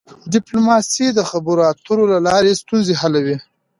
ډيپلوماسي 0.33 1.07
د 1.13 1.19
خبرو 1.29 1.61
اترو 1.71 2.05
له 2.13 2.17
لاري 2.27 2.51
ستونزي 2.61 2.93
حلوي. 3.01 3.37